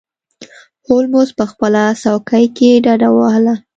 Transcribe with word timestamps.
هولمز 0.87 1.29
په 1.37 1.45
خپله 1.51 1.81
څوکۍ 2.01 2.45
کې 2.57 2.69
ډډه 2.85 3.09
ووهله. 3.11 3.55